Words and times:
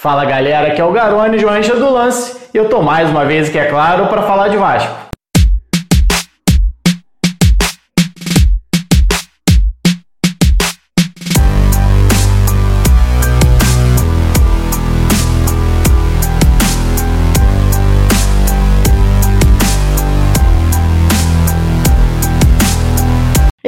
Fala 0.00 0.24
galera, 0.24 0.68
aqui 0.68 0.80
é 0.80 0.84
o 0.84 0.92
Garone, 0.92 1.40
jornalista 1.40 1.74
do 1.74 1.92
Lance, 1.92 2.48
e 2.54 2.56
eu 2.56 2.68
tô 2.68 2.80
mais 2.80 3.10
uma 3.10 3.24
vez 3.24 3.48
aqui, 3.48 3.58
é 3.58 3.64
claro, 3.64 4.06
para 4.06 4.22
falar 4.22 4.46
de 4.46 4.56
Vasco. 4.56 5.07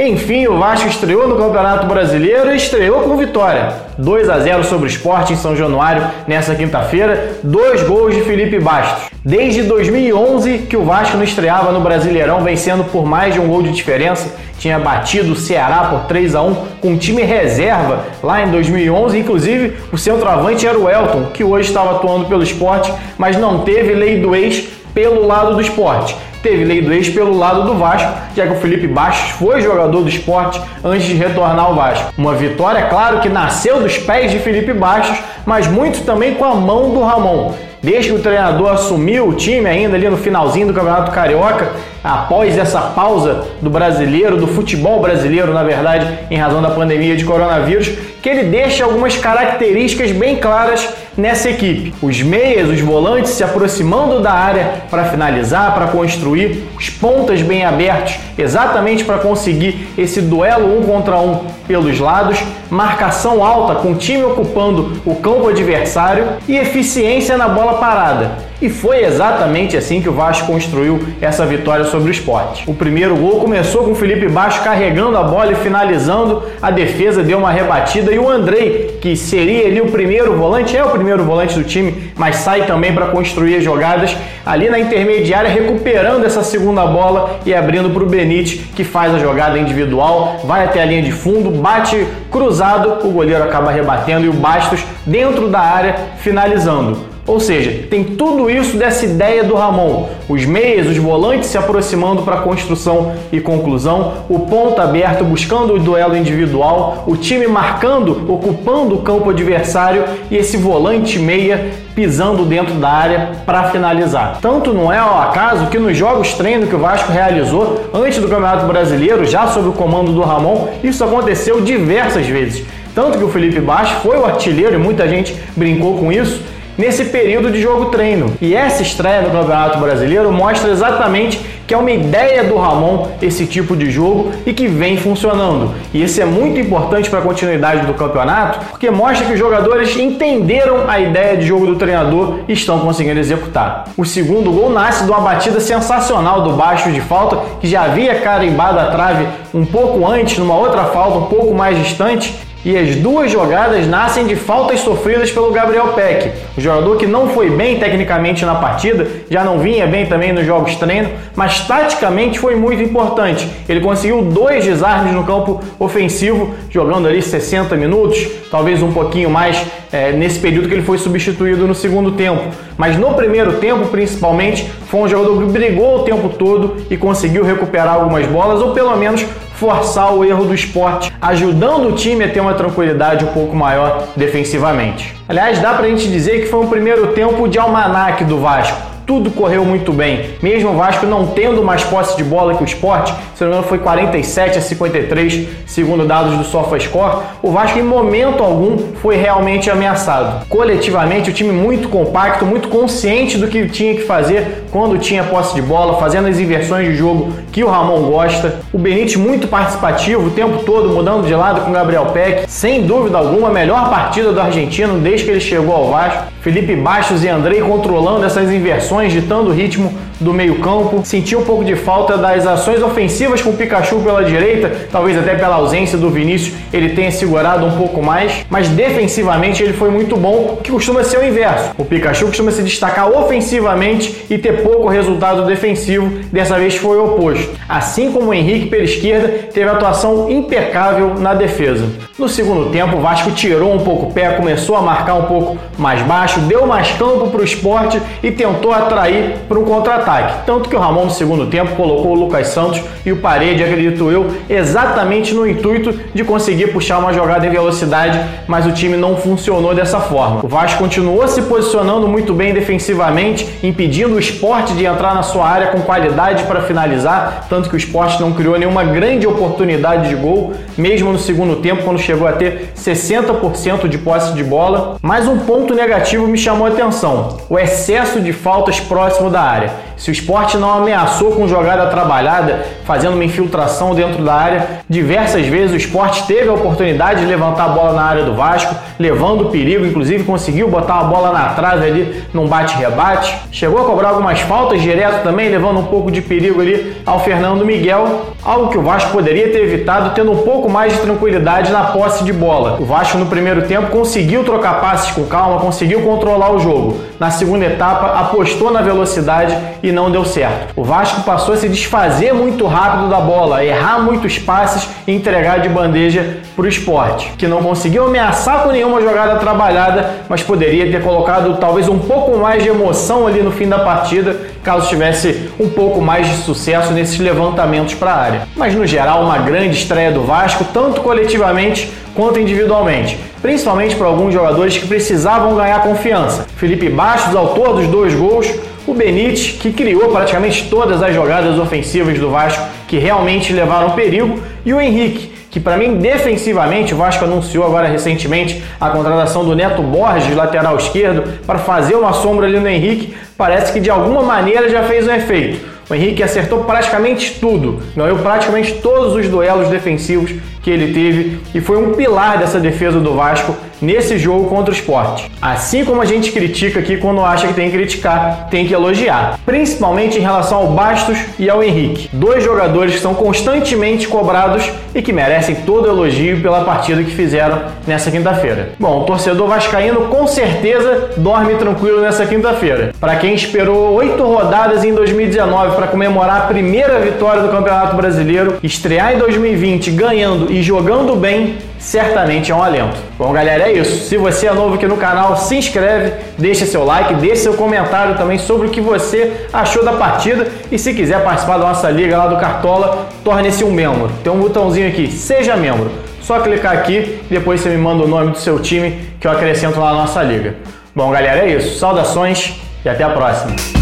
Enfim, 0.02 0.46
o 0.46 0.56
Vasco 0.56 0.88
estreou 0.88 1.28
no 1.28 1.36
Campeonato 1.36 1.86
Brasileiro 1.86 2.50
e 2.50 2.56
estreou 2.56 3.02
com 3.02 3.18
vitória. 3.18 3.74
2 3.98 4.30
a 4.30 4.38
0 4.38 4.64
sobre 4.64 4.86
o 4.86 4.88
Sport 4.88 5.28
em 5.28 5.36
São 5.36 5.54
Januário 5.54 6.02
nessa 6.26 6.54
quinta-feira, 6.54 7.36
dois 7.42 7.82
gols 7.82 8.14
de 8.14 8.22
Felipe 8.22 8.58
Bastos. 8.58 9.10
Desde 9.22 9.62
2011 9.62 10.60
que 10.70 10.74
o 10.74 10.86
Vasco 10.86 11.18
não 11.18 11.22
estreava 11.22 11.70
no 11.70 11.82
Brasileirão, 11.82 12.42
vencendo 12.42 12.82
por 12.84 13.04
mais 13.04 13.34
de 13.34 13.40
um 13.40 13.46
gol 13.46 13.62
de 13.62 13.72
diferença, 13.72 14.34
tinha 14.58 14.78
batido 14.78 15.34
o 15.34 15.36
Ceará 15.36 15.88
por 15.90 16.06
3 16.06 16.34
a 16.34 16.40
1 16.44 16.54
com 16.80 16.96
time 16.96 17.20
reserva 17.20 18.06
lá 18.22 18.42
em 18.42 18.50
2011, 18.50 19.18
inclusive 19.18 19.76
o 19.92 19.98
centroavante 19.98 20.66
era 20.66 20.78
o 20.78 20.88
Elton, 20.88 21.26
que 21.26 21.44
hoje 21.44 21.68
estava 21.68 21.96
atuando 21.96 22.24
pelo 22.24 22.42
Sport, 22.42 22.90
mas 23.18 23.36
não 23.36 23.64
teve 23.64 23.92
lei 23.92 24.18
do 24.18 24.34
ex 24.34 24.66
pelo 24.94 25.26
lado 25.26 25.56
do 25.56 25.60
esporte 25.60 26.16
teve 26.42 26.64
lei 26.64 26.82
do 26.82 26.92
ex 26.92 27.08
pelo 27.08 27.36
lado 27.36 27.64
do 27.64 27.74
Vasco, 27.74 28.12
já 28.34 28.46
que 28.46 28.52
o 28.52 28.60
Felipe 28.60 28.86
Bastos 28.86 29.30
foi 29.30 29.60
jogador 29.60 30.02
do 30.02 30.08
esporte 30.08 30.60
antes 30.82 31.06
de 31.06 31.14
retornar 31.14 31.66
ao 31.66 31.74
Vasco. 31.74 32.12
Uma 32.16 32.34
vitória, 32.34 32.86
claro, 32.86 33.20
que 33.20 33.28
nasceu 33.28 33.80
dos 33.80 33.98
pés 33.98 34.30
de 34.30 34.38
Felipe 34.38 34.72
Bastos, 34.72 35.18
mas 35.44 35.66
muito 35.66 36.04
também 36.04 36.34
com 36.34 36.44
a 36.44 36.54
mão 36.54 36.90
do 36.90 37.02
Ramon. 37.02 37.54
Desde 37.82 38.10
que 38.10 38.16
o 38.16 38.22
treinador 38.22 38.72
assumiu 38.72 39.28
o 39.28 39.32
time 39.32 39.66
ainda 39.66 39.96
ali 39.96 40.08
no 40.08 40.18
finalzinho 40.18 40.66
do 40.66 40.74
Campeonato 40.74 41.12
Carioca, 41.12 41.70
após 42.04 42.58
essa 42.58 42.80
pausa 42.80 43.46
do 43.60 43.70
brasileiro, 43.70 44.36
do 44.36 44.46
futebol 44.46 45.00
brasileiro, 45.00 45.54
na 45.54 45.62
verdade, 45.62 46.06
em 46.30 46.36
razão 46.36 46.60
da 46.60 46.70
pandemia 46.70 47.16
de 47.16 47.24
coronavírus, 47.24 47.90
que 48.20 48.28
ele 48.28 48.44
deixa 48.44 48.84
algumas 48.84 49.16
características 49.16 50.12
bem 50.12 50.36
claras 50.36 50.88
nessa 51.16 51.50
equipe. 51.50 51.94
Os 52.02 52.20
meias, 52.22 52.68
os 52.68 52.80
volantes 52.80 53.32
se 53.32 53.42
aproximando 53.42 54.20
da 54.20 54.32
área 54.32 54.82
para 54.90 55.04
finalizar, 55.04 55.74
para 55.74 55.88
construir, 55.88 56.64
os 56.76 56.90
pontas 56.90 57.40
bem 57.42 57.64
abertos, 57.64 58.18
exatamente 58.38 59.04
para 59.04 59.18
conseguir 59.18 59.88
esse 59.96 60.20
duelo 60.20 60.78
um 60.78 60.82
contra 60.82 61.18
um 61.18 61.46
pelos 61.66 61.98
lados, 61.98 62.38
marcação 62.68 63.44
alta 63.44 63.76
com 63.76 63.92
o 63.92 63.94
time 63.94 64.24
ocupando 64.24 65.00
o 65.06 65.14
campo 65.16 65.48
adversário 65.48 66.26
e 66.48 66.56
eficiência 66.56 67.36
na 67.36 67.48
bola 67.48 67.69
parada. 67.74 68.50
E 68.60 68.68
foi 68.68 69.02
exatamente 69.04 69.74
assim 69.74 70.02
que 70.02 70.08
o 70.08 70.12
Vasco 70.12 70.46
construiu 70.46 71.00
essa 71.20 71.46
vitória 71.46 71.86
sobre 71.86 72.10
o 72.10 72.12
esporte. 72.12 72.64
O 72.66 72.74
primeiro 72.74 73.16
gol 73.16 73.40
começou 73.40 73.84
com 73.84 73.92
o 73.92 73.94
Felipe 73.94 74.28
Baixo 74.28 74.62
carregando 74.62 75.16
a 75.16 75.22
bola 75.22 75.52
e 75.52 75.54
finalizando, 75.54 76.42
a 76.60 76.70
defesa 76.70 77.22
deu 77.22 77.38
uma 77.38 77.50
rebatida 77.50 78.12
e 78.12 78.18
o 78.18 78.28
Andrei, 78.28 78.98
que 79.00 79.16
seria 79.16 79.66
ali 79.66 79.80
o 79.80 79.90
primeiro 79.90 80.36
volante, 80.36 80.76
é 80.76 80.84
o 80.84 80.90
primeiro 80.90 81.24
volante 81.24 81.54
do 81.54 81.64
time, 81.64 82.12
mas 82.16 82.36
sai 82.36 82.66
também 82.66 82.92
para 82.92 83.06
construir 83.06 83.56
as 83.56 83.64
jogadas, 83.64 84.14
ali 84.44 84.68
na 84.68 84.78
intermediária 84.78 85.48
recuperando 85.48 86.26
essa 86.26 86.42
segunda 86.42 86.84
bola 86.84 87.40
e 87.46 87.54
abrindo 87.54 87.88
para 87.88 88.02
o 88.02 88.06
Benite, 88.06 88.58
que 88.76 88.84
faz 88.84 89.14
a 89.14 89.18
jogada 89.18 89.58
individual, 89.58 90.40
vai 90.44 90.66
até 90.66 90.82
a 90.82 90.84
linha 90.84 91.02
de 91.02 91.12
fundo, 91.12 91.50
bate 91.50 92.06
cruzado, 92.30 93.06
o 93.08 93.10
goleiro 93.10 93.42
acaba 93.42 93.70
rebatendo 93.70 94.26
e 94.26 94.28
o 94.28 94.34
Bastos 94.34 94.84
dentro 95.06 95.48
da 95.48 95.60
área 95.60 95.96
finalizando. 96.18 97.09
Ou 97.30 97.38
seja, 97.38 97.84
tem 97.88 98.02
tudo 98.02 98.50
isso 98.50 98.76
dessa 98.76 99.04
ideia 99.04 99.44
do 99.44 99.54
Ramon. 99.54 100.08
Os 100.28 100.44
meias, 100.44 100.88
os 100.88 100.96
volantes 100.96 101.48
se 101.48 101.56
aproximando 101.56 102.22
para 102.22 102.38
construção 102.38 103.12
e 103.30 103.40
conclusão, 103.40 104.24
o 104.28 104.40
ponto 104.40 104.80
aberto 104.80 105.22
buscando 105.22 105.74
o 105.74 105.78
duelo 105.78 106.16
individual, 106.16 107.04
o 107.06 107.16
time 107.16 107.46
marcando, 107.46 108.26
ocupando 108.28 108.96
o 108.96 109.02
campo 109.02 109.30
adversário 109.30 110.02
e 110.28 110.36
esse 110.36 110.56
volante 110.56 111.20
meia 111.20 111.70
pisando 111.94 112.44
dentro 112.44 112.74
da 112.74 112.88
área 112.88 113.30
para 113.46 113.70
finalizar. 113.70 114.40
Tanto 114.42 114.72
não 114.72 114.92
é 114.92 114.98
ao 114.98 115.22
acaso 115.22 115.68
que 115.68 115.78
nos 115.78 115.96
jogos 115.96 116.32
treino 116.32 116.66
que 116.66 116.74
o 116.74 116.80
Vasco 116.80 117.12
realizou 117.12 117.90
antes 117.94 118.18
do 118.18 118.26
Campeonato 118.26 118.66
Brasileiro, 118.66 119.24
já 119.24 119.46
sob 119.46 119.68
o 119.68 119.72
comando 119.72 120.10
do 120.10 120.22
Ramon, 120.22 120.66
isso 120.82 121.04
aconteceu 121.04 121.60
diversas 121.60 122.26
vezes. 122.26 122.66
Tanto 122.92 123.18
que 123.18 123.24
o 123.24 123.28
Felipe 123.28 123.60
Baixo 123.60 124.00
foi 124.02 124.18
o 124.18 124.26
artilheiro 124.26 124.74
e 124.74 124.78
muita 124.78 125.08
gente 125.08 125.36
brincou 125.54 125.96
com 125.96 126.10
isso 126.10 126.42
nesse 126.80 127.04
período 127.04 127.50
de 127.50 127.60
jogo 127.60 127.86
treino. 127.86 128.32
E 128.40 128.54
essa 128.54 128.82
estreia 128.82 129.20
no 129.20 129.30
Campeonato 129.30 129.78
Brasileiro 129.78 130.32
mostra 130.32 130.70
exatamente 130.70 131.38
que 131.66 131.74
é 131.74 131.76
uma 131.76 131.90
ideia 131.92 132.42
do 132.42 132.56
Ramon 132.56 133.10
esse 133.22 133.46
tipo 133.46 133.76
de 133.76 133.92
jogo 133.92 134.32
e 134.44 134.52
que 134.52 134.66
vem 134.66 134.96
funcionando. 134.96 135.72
E 135.94 136.02
isso 136.02 136.20
é 136.20 136.24
muito 136.24 136.58
importante 136.58 137.08
para 137.08 137.20
a 137.20 137.22
continuidade 137.22 137.86
do 137.86 137.94
campeonato, 137.94 138.58
porque 138.70 138.90
mostra 138.90 139.24
que 139.24 139.34
os 139.34 139.38
jogadores 139.38 139.96
entenderam 139.96 140.90
a 140.90 140.98
ideia 140.98 141.36
de 141.36 141.46
jogo 141.46 141.68
do 141.68 141.76
treinador 141.76 142.40
e 142.48 142.54
estão 142.54 142.80
conseguindo 142.80 143.20
executar. 143.20 143.84
O 143.96 144.04
segundo 144.04 144.50
gol 144.50 144.70
nasce 144.70 145.04
de 145.04 145.10
uma 145.10 145.20
batida 145.20 145.60
sensacional 145.60 146.42
do 146.42 146.54
baixo 146.54 146.90
de 146.90 147.00
falta, 147.00 147.38
que 147.60 147.68
já 147.68 147.82
havia 147.82 148.16
carimbado 148.16 148.80
a 148.80 148.86
trave 148.86 149.28
um 149.54 149.64
pouco 149.64 150.04
antes, 150.04 150.38
numa 150.38 150.56
outra 150.56 150.86
falta 150.86 151.18
um 151.18 151.26
pouco 151.26 151.54
mais 151.54 151.78
distante, 151.78 152.34
e 152.64 152.76
as 152.76 152.96
duas 152.96 153.30
jogadas 153.30 153.86
nascem 153.86 154.26
de 154.26 154.36
faltas 154.36 154.80
sofridas 154.80 155.30
pelo 155.30 155.50
Gabriel 155.50 155.88
Peck, 155.88 156.30
o 156.56 156.60
jogador 156.60 156.96
que 156.96 157.06
não 157.06 157.28
foi 157.28 157.48
bem 157.50 157.78
tecnicamente 157.78 158.44
na 158.44 158.54
partida, 158.54 159.06
já 159.30 159.42
não 159.42 159.58
vinha 159.58 159.86
bem 159.86 160.06
também 160.06 160.32
nos 160.32 160.44
jogos 160.44 160.74
treino, 160.76 161.10
mas 161.34 161.60
taticamente 161.66 162.38
foi 162.38 162.54
muito 162.56 162.82
importante. 162.82 163.48
Ele 163.68 163.80
conseguiu 163.80 164.22
dois 164.22 164.64
desarmes 164.64 165.14
no 165.14 165.24
campo 165.24 165.60
ofensivo, 165.78 166.54
jogando 166.68 167.08
ali 167.08 167.22
60 167.22 167.74
minutos, 167.76 168.26
talvez 168.50 168.82
um 168.82 168.92
pouquinho 168.92 169.30
mais 169.30 169.64
é, 169.92 170.12
nesse 170.12 170.38
período 170.38 170.68
que 170.68 170.74
ele 170.74 170.82
foi 170.82 170.98
substituído 170.98 171.66
no 171.66 171.74
segundo 171.74 172.12
tempo. 172.12 172.44
Mas 172.76 172.96
no 172.96 173.14
primeiro 173.14 173.54
tempo, 173.54 173.88
principalmente, 173.88 174.70
foi 174.90 175.02
um 175.02 175.08
jogador 175.08 175.38
que 175.38 175.52
brigou 175.52 176.00
o 176.00 176.02
tempo 176.02 176.28
todo 176.30 176.78
e 176.90 176.96
conseguiu 176.96 177.44
recuperar 177.44 177.94
algumas 177.94 178.26
bolas, 178.26 178.60
ou 178.60 178.72
pelo 178.72 178.96
menos 178.96 179.24
forçar 179.54 180.12
o 180.12 180.24
erro 180.24 180.44
do 180.44 180.52
esporte, 180.52 181.12
ajudando 181.22 181.90
o 181.90 181.92
time 181.92 182.24
a 182.24 182.28
ter 182.28 182.40
uma 182.40 182.54
tranquilidade 182.54 183.24
um 183.24 183.28
pouco 183.28 183.54
maior 183.54 184.08
defensivamente. 184.16 185.14
Aliás, 185.28 185.60
dá 185.60 185.74
pra 185.74 185.86
gente 185.86 186.08
dizer 186.08 186.40
que 186.40 186.46
foi 186.46 186.58
um 186.58 186.68
primeiro 186.68 187.08
tempo 187.08 187.46
de 187.46 187.56
almanaque 187.56 188.24
do 188.24 188.38
Vasco 188.38 188.90
tudo 189.10 189.28
correu 189.32 189.64
muito 189.64 189.92
bem. 189.92 190.36
Mesmo 190.40 190.70
o 190.70 190.76
Vasco 190.76 191.04
não 191.04 191.26
tendo 191.26 191.64
mais 191.64 191.82
posse 191.82 192.16
de 192.16 192.22
bola 192.22 192.54
que 192.54 192.62
o 192.62 192.64
esporte, 192.64 193.12
se 193.34 193.42
não 193.42 193.50
me 193.50 193.56
engano 193.56 193.68
foi 193.68 193.78
47 193.80 194.56
a 194.56 194.62
53, 194.62 195.48
segundo 195.66 196.06
dados 196.06 196.38
do 196.38 196.44
SofaScore, 196.44 197.24
o 197.42 197.50
Vasco 197.50 197.76
em 197.76 197.82
momento 197.82 198.40
algum 198.40 198.78
foi 199.02 199.16
realmente 199.16 199.68
ameaçado. 199.68 200.46
Coletivamente, 200.46 201.28
o 201.28 201.32
time 201.32 201.50
muito 201.50 201.88
compacto, 201.88 202.46
muito 202.46 202.68
consciente 202.68 203.36
do 203.36 203.48
que 203.48 203.68
tinha 203.68 203.96
que 203.96 204.02
fazer 204.02 204.59
quando 204.70 204.98
tinha 204.98 205.24
posse 205.24 205.54
de 205.54 205.62
bola, 205.62 205.98
fazendo 205.98 206.28
as 206.28 206.38
inversões 206.38 206.88
de 206.88 206.96
jogo 206.96 207.32
que 207.52 207.64
o 207.64 207.68
Ramon 207.68 208.02
gosta. 208.02 208.60
O 208.72 208.78
Benítez 208.78 209.16
muito 209.16 209.48
participativo 209.48 210.26
o 210.26 210.30
tempo 210.30 210.64
todo, 210.64 210.88
mudando 210.88 211.26
de 211.26 211.34
lado 211.34 211.62
com 211.62 211.70
o 211.70 211.74
Gabriel 211.74 212.06
Peck. 212.06 212.44
Sem 212.48 212.86
dúvida 212.86 213.18
alguma, 213.18 213.48
a 213.48 213.52
melhor 213.52 213.90
partida 213.90 214.32
do 214.32 214.40
argentino 214.40 214.98
desde 214.98 215.24
que 215.24 215.30
ele 215.30 215.40
chegou 215.40 215.74
ao 215.74 215.90
Vasco. 215.90 216.24
Felipe 216.40 216.74
Bastos 216.74 217.22
e 217.22 217.28
Andrei 217.28 217.60
controlando 217.60 218.24
essas 218.24 218.50
inversões, 218.50 219.12
ditando 219.12 219.50
o 219.50 219.52
ritmo 219.52 219.92
do 220.20 220.32
meio-campo. 220.32 221.00
Senti 221.04 221.34
um 221.34 221.42
pouco 221.42 221.64
de 221.64 221.74
falta 221.74 222.16
das 222.16 222.46
ações 222.46 222.82
ofensivas 222.82 223.42
com 223.42 223.50
o 223.50 223.56
Pikachu 223.56 224.00
pela 224.00 224.24
direita, 224.24 224.70
talvez 224.92 225.18
até 225.18 225.34
pela 225.34 225.56
ausência 225.56 225.98
do 225.98 226.10
Vinícius, 226.10 226.54
ele 226.72 226.90
tenha 226.90 227.10
segurado 227.10 227.66
um 227.66 227.76
pouco 227.76 228.02
mais, 228.02 228.44
mas 228.48 228.68
defensivamente 228.68 229.62
ele 229.62 229.72
foi 229.72 229.90
muito 229.90 230.16
bom, 230.16 230.58
que 230.62 230.70
costuma 230.70 231.02
ser 231.02 231.18
o 231.18 231.26
inverso. 231.26 231.70
O 231.76 231.84
Pikachu 231.84 232.26
costuma 232.26 232.50
se 232.50 232.62
destacar 232.62 233.08
ofensivamente 233.10 234.24
e 234.30 234.38
ter 234.38 234.59
pouco 234.62 234.88
resultado 234.88 235.44
defensivo, 235.44 236.10
dessa 236.32 236.58
vez 236.58 236.76
foi 236.76 236.96
o 236.96 237.04
oposto. 237.04 237.50
Assim 237.68 238.12
como 238.12 238.30
o 238.30 238.34
Henrique 238.34 238.66
pela 238.66 238.84
esquerda 238.84 239.28
teve 239.52 239.68
atuação 239.68 240.30
impecável 240.30 241.14
na 241.18 241.34
defesa. 241.34 241.86
No 242.18 242.28
segundo 242.28 242.70
tempo, 242.70 242.96
o 242.96 243.00
Vasco 243.00 243.30
tirou 243.30 243.72
um 243.72 243.78
pouco 243.78 244.06
o 244.06 244.12
pé, 244.12 244.30
começou 244.30 244.76
a 244.76 244.82
marcar 244.82 245.14
um 245.14 245.24
pouco 245.24 245.58
mais 245.78 246.02
baixo, 246.02 246.40
deu 246.40 246.66
mais 246.66 246.90
campo 246.92 247.28
para 247.28 247.40
o 247.40 247.44
esporte 247.44 248.00
e 248.22 248.30
tentou 248.30 248.72
atrair 248.72 249.38
para 249.48 249.58
um 249.58 249.64
contra-ataque. 249.64 250.44
Tanto 250.44 250.68
que 250.68 250.76
o 250.76 250.78
Ramon 250.78 251.06
no 251.06 251.10
segundo 251.10 251.46
tempo 251.46 251.74
colocou 251.76 252.12
o 252.12 252.14
Lucas 252.14 252.48
Santos 252.48 252.82
e 253.06 253.12
o 253.12 253.16
Parede, 253.16 253.64
acredito 253.64 254.10
eu, 254.10 254.26
exatamente 254.48 255.32
no 255.34 255.46
intuito 255.46 255.98
de 256.14 256.22
conseguir 256.22 256.72
puxar 256.72 256.98
uma 256.98 257.12
jogada 257.12 257.46
em 257.46 257.50
velocidade, 257.50 258.20
mas 258.46 258.66
o 258.66 258.72
time 258.72 258.96
não 258.96 259.16
funcionou 259.16 259.74
dessa 259.74 260.00
forma. 260.00 260.40
O 260.44 260.48
Vasco 260.48 260.78
continuou 260.78 261.26
se 261.26 261.42
posicionando 261.42 262.06
muito 262.06 262.34
bem 262.34 262.52
defensivamente, 262.52 263.48
impedindo 263.62 264.14
o 264.14 264.18
esporte 264.18 264.49
de 264.50 264.84
entrar 264.84 265.14
na 265.14 265.22
sua 265.22 265.46
área 265.46 265.68
com 265.68 265.80
qualidade 265.80 266.42
para 266.42 266.60
finalizar, 266.62 267.46
tanto 267.48 267.68
que 267.68 267.76
o 267.76 267.78
esporte 267.78 268.20
não 268.20 268.32
criou 268.32 268.58
nenhuma 268.58 268.82
grande 268.82 269.26
oportunidade 269.26 270.08
de 270.08 270.14
gol, 270.16 270.52
mesmo 270.76 271.12
no 271.12 271.18
segundo 271.18 271.56
tempo, 271.56 271.84
quando 271.84 272.00
chegou 272.00 272.26
a 272.26 272.32
ter 272.32 272.72
60% 272.76 273.88
de 273.88 273.96
posse 273.96 274.34
de 274.34 274.42
bola. 274.42 274.96
Mas 275.00 275.28
um 275.28 275.38
ponto 275.38 275.72
negativo 275.72 276.26
me 276.26 276.36
chamou 276.36 276.66
a 276.66 276.70
atenção: 276.70 277.38
o 277.48 277.58
excesso 277.58 278.20
de 278.20 278.32
faltas 278.32 278.80
próximo 278.80 279.30
da 279.30 279.40
área. 279.40 279.70
Se 280.00 280.10
o 280.10 280.12
esporte 280.12 280.56
não 280.56 280.72
ameaçou 280.72 281.32
com 281.32 281.46
jogada 281.46 281.86
trabalhada, 281.88 282.64
fazendo 282.86 283.12
uma 283.12 283.24
infiltração 283.24 283.94
dentro 283.94 284.24
da 284.24 284.32
área, 284.32 284.66
diversas 284.88 285.44
vezes 285.44 285.72
o 285.72 285.76
esporte 285.76 286.26
teve 286.26 286.48
a 286.48 286.54
oportunidade 286.54 287.20
de 287.20 287.26
levantar 287.26 287.66
a 287.66 287.68
bola 287.68 287.92
na 287.92 288.02
área 288.02 288.24
do 288.24 288.34
Vasco, 288.34 288.74
levando 288.98 289.50
perigo, 289.50 289.84
inclusive 289.84 290.24
conseguiu 290.24 290.70
botar 290.70 291.00
a 291.00 291.04
bola 291.04 291.30
na 291.32 291.50
trave 291.50 291.86
ali 291.86 292.24
num 292.32 292.46
bate-rebate. 292.46 293.36
Chegou 293.52 293.78
a 293.82 293.84
cobrar 293.84 294.08
algumas 294.08 294.39
faltas 294.40 294.82
direto 294.82 295.22
também, 295.22 295.48
levando 295.48 295.80
um 295.80 295.84
pouco 295.84 296.10
de 296.10 296.20
perigo 296.20 296.60
ali 296.60 296.96
ao 297.06 297.20
Fernando 297.20 297.64
Miguel, 297.64 298.26
algo 298.42 298.68
que 298.68 298.78
o 298.78 298.82
Vasco 298.82 299.12
poderia 299.12 299.50
ter 299.50 299.62
evitado 299.62 300.10
tendo 300.14 300.32
um 300.32 300.38
pouco 300.38 300.68
mais 300.68 300.92
de 300.92 301.00
tranquilidade 301.00 301.70
na 301.70 301.84
posse 301.84 302.24
de 302.24 302.32
bola. 302.32 302.78
O 302.80 302.84
Vasco 302.84 303.18
no 303.18 303.26
primeiro 303.26 303.62
tempo 303.62 303.90
conseguiu 303.90 304.44
trocar 304.44 304.80
passes 304.80 305.10
com 305.12 305.24
calma, 305.24 305.60
conseguiu 305.60 306.02
controlar 306.02 306.52
o 306.52 306.58
jogo. 306.58 306.98
Na 307.18 307.30
segunda 307.30 307.66
etapa, 307.66 308.18
apostou 308.18 308.70
na 308.70 308.80
velocidade 308.80 309.56
e 309.82 309.92
não 309.92 310.10
deu 310.10 310.24
certo. 310.24 310.72
O 310.74 310.82
Vasco 310.82 311.22
passou 311.22 311.54
a 311.54 311.56
se 311.56 311.68
desfazer 311.68 312.32
muito 312.32 312.66
rápido 312.66 313.08
da 313.08 313.20
bola, 313.20 313.64
errar 313.64 314.00
muitos 314.00 314.38
passes 314.38 314.88
e 315.06 315.12
entregar 315.12 315.60
de 315.60 315.68
bandeja 315.68 316.38
para 316.56 316.64
o 316.64 316.68
esporte, 316.68 317.32
que 317.36 317.46
não 317.46 317.62
conseguiu 317.62 318.06
ameaçar 318.06 318.62
com 318.62 318.70
nenhuma 318.70 319.00
jogada 319.00 319.36
trabalhada, 319.36 320.10
mas 320.28 320.42
poderia 320.42 320.90
ter 320.90 321.02
colocado 321.02 321.56
talvez 321.58 321.88
um 321.88 321.98
pouco 321.98 322.38
mais 322.38 322.62
de 322.62 322.68
emoção 322.68 323.26
ali 323.26 323.42
no 323.42 323.50
fim 323.50 323.68
da 323.68 323.78
partida, 323.80 324.29
caso 324.62 324.88
tivesse 324.88 325.50
um 325.58 325.68
pouco 325.68 326.00
mais 326.00 326.26
de 326.28 326.36
sucesso 326.38 326.92
nesses 326.92 327.18
levantamentos 327.18 327.94
para 327.94 328.12
a 328.12 328.16
área. 328.16 328.42
Mas 328.56 328.74
no 328.74 328.86
geral, 328.86 329.24
uma 329.24 329.38
grande 329.38 329.76
estreia 329.76 330.10
do 330.10 330.22
Vasco, 330.22 330.64
tanto 330.72 331.00
coletivamente 331.00 331.90
quanto 332.14 332.38
individualmente, 332.38 333.18
principalmente 333.40 333.94
para 333.94 334.06
alguns 334.06 334.34
jogadores 334.34 334.76
que 334.76 334.86
precisavam 334.86 335.54
ganhar 335.54 335.82
confiança. 335.82 336.46
Felipe 336.56 336.88
Bastos, 336.88 337.34
autor 337.34 337.74
dos 337.74 337.86
dois 337.86 338.14
gols, 338.14 338.46
o 338.86 338.94
Benítez, 338.94 339.56
que 339.60 339.72
criou 339.72 340.08
praticamente 340.08 340.68
todas 340.68 341.02
as 341.02 341.14
jogadas 341.14 341.58
ofensivas 341.58 342.18
do 342.18 342.30
Vasco 342.30 342.62
que 342.88 342.98
realmente 342.98 343.52
levaram 343.52 343.90
perigo, 343.90 344.40
e 344.64 344.74
o 344.74 344.80
Henrique, 344.80 345.32
que 345.50 345.58
para 345.58 345.76
mim 345.76 345.98
defensivamente 345.98 346.94
o 346.94 346.96
Vasco 346.96 347.24
anunciou 347.24 347.66
agora 347.66 347.88
recentemente 347.88 348.62
a 348.80 348.88
contratação 348.90 349.44
do 349.44 349.54
Neto 349.54 349.82
Borges, 349.82 350.34
lateral 350.34 350.76
esquerdo, 350.76 351.40
para 351.44 351.58
fazer 351.58 351.96
uma 351.96 352.12
sombra 352.12 352.46
ali 352.46 352.60
no 352.60 352.68
Henrique, 352.68 353.14
parece 353.36 353.72
que 353.72 353.80
de 353.80 353.90
alguma 353.90 354.22
maneira 354.22 354.68
já 354.68 354.84
fez 354.84 355.08
um 355.08 355.12
efeito. 355.12 355.68
O 355.90 355.94
Henrique 355.94 356.22
acertou 356.22 356.62
praticamente 356.62 357.40
tudo, 357.40 357.82
ganhou 357.96 358.16
praticamente 358.18 358.74
todos 358.74 359.16
os 359.16 359.28
duelos 359.28 359.68
defensivos 359.68 360.30
que 360.62 360.70
ele 360.70 360.92
teve 360.92 361.40
e 361.54 361.60
foi 361.60 361.76
um 361.76 361.94
pilar 361.94 362.38
dessa 362.38 362.60
defesa 362.60 363.00
do 363.00 363.14
Vasco 363.14 363.56
nesse 363.80 364.18
jogo 364.18 364.48
contra 364.48 364.72
o 364.72 364.76
esporte. 364.76 365.30
Assim 365.40 365.84
como 365.84 366.02
a 366.02 366.04
gente 366.04 366.32
critica 366.32 366.80
aqui 366.80 366.96
quando 366.96 367.24
acha 367.24 367.46
que 367.46 367.54
tem 367.54 367.70
que 367.70 367.76
criticar, 367.76 368.48
tem 368.50 368.66
que 368.66 368.74
elogiar, 368.74 369.38
principalmente 369.46 370.18
em 370.18 370.20
relação 370.20 370.58
ao 370.58 370.66
Bastos 370.68 371.18
e 371.38 371.48
ao 371.48 371.62
Henrique, 371.62 372.10
dois 372.12 372.44
jogadores 372.44 372.94
que 372.94 373.00
são 373.00 373.14
constantemente 373.14 374.06
cobrados 374.06 374.70
e 374.94 375.00
que 375.00 375.12
merecem 375.12 375.54
todo 375.54 375.88
elogio 375.88 376.40
pela 376.40 376.64
partida 376.64 377.02
que 377.02 377.10
fizeram 377.10 377.62
nessa 377.86 378.10
quinta-feira. 378.10 378.70
Bom, 378.78 379.00
o 379.00 379.04
torcedor 379.04 379.48
vascaíno 379.48 380.08
com 380.08 380.26
certeza 380.26 381.10
dorme 381.16 381.54
tranquilo 381.54 382.00
nessa 382.00 382.26
quinta-feira. 382.26 382.92
Para 383.00 383.16
quem 383.16 383.34
esperou 383.34 383.94
oito 383.94 384.22
rodadas 384.22 384.84
em 384.84 384.92
2019 384.92 385.76
para 385.76 385.86
comemorar 385.86 386.42
a 386.42 386.46
primeira 386.46 386.98
vitória 387.00 387.42
do 387.42 387.48
Campeonato 387.48 387.96
Brasileiro, 387.96 388.58
estrear 388.62 389.14
em 389.14 389.18
2020 389.18 389.90
ganhando 389.92 390.49
e 390.50 390.62
jogando 390.62 391.14
bem, 391.16 391.58
certamente 391.78 392.50
é 392.50 392.54
um 392.54 392.62
alento. 392.62 392.98
Bom, 393.16 393.32
galera, 393.32 393.68
é 393.68 393.72
isso. 393.72 394.08
Se 394.08 394.16
você 394.16 394.46
é 394.46 394.52
novo 394.52 394.74
aqui 394.74 394.86
no 394.86 394.96
canal, 394.96 395.36
se 395.36 395.56
inscreve, 395.56 396.12
deixa 396.36 396.66
seu 396.66 396.84
like, 396.84 397.14
deixa 397.14 397.44
seu 397.44 397.54
comentário 397.54 398.16
também 398.16 398.38
sobre 398.38 398.66
o 398.66 398.70
que 398.70 398.80
você 398.80 399.46
achou 399.52 399.84
da 399.84 399.92
partida 399.92 400.48
e 400.70 400.78
se 400.78 400.92
quiser 400.92 401.22
participar 401.22 401.58
da 401.58 401.66
nossa 401.66 401.88
liga 401.90 402.18
lá 402.18 402.26
do 402.26 402.36
Cartola, 402.36 403.06
torne-se 403.24 403.64
um 403.64 403.70
membro. 403.70 404.10
Tem 404.22 404.32
um 404.32 404.40
botãozinho 404.40 404.88
aqui, 404.88 405.10
seja 405.10 405.56
membro. 405.56 405.90
Só 406.20 406.40
clicar 406.40 406.72
aqui 406.72 407.20
e 407.30 407.34
depois 407.34 407.60
você 407.60 407.70
me 407.70 407.78
manda 407.78 408.04
o 408.04 408.08
nome 408.08 408.32
do 408.32 408.38
seu 408.38 408.58
time 408.58 409.08
que 409.20 409.26
eu 409.26 409.30
acrescento 409.30 409.80
lá 409.80 409.92
na 409.92 410.00
nossa 410.00 410.22
liga. 410.22 410.56
Bom, 410.94 411.10
galera, 411.10 411.46
é 411.46 411.56
isso. 411.56 411.78
Saudações 411.78 412.54
e 412.84 412.88
até 412.88 413.04
a 413.04 413.10
próxima. 413.10 413.79